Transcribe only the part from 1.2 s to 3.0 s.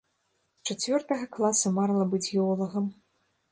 класа марыла быць геолагам.